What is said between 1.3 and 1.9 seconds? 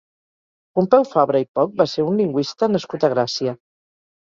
i Poch va